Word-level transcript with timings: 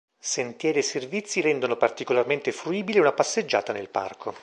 Sentieri 0.17 0.79
e 0.79 0.81
servizi 0.81 1.41
rendono 1.41 1.75
particolarmente 1.75 2.51
fruibile 2.51 2.99
una 2.99 3.11
passeggiata 3.11 3.71
nel 3.71 3.89
parco. 3.89 4.33